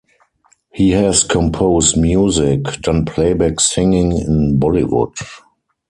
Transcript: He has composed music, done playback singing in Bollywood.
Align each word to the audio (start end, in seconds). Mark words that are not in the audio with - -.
He 0.73 0.89
has 0.93 1.23
composed 1.23 1.95
music, 1.95 2.63
done 2.81 3.05
playback 3.05 3.59
singing 3.59 4.13
in 4.13 4.57
Bollywood. 4.59 5.13